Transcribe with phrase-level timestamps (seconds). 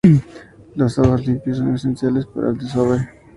[0.73, 3.07] Las aguas limpias son esenciales para el desove.